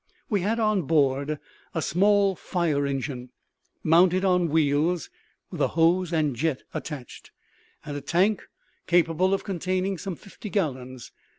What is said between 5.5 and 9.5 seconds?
with a hose and jet attached, and a tank capable of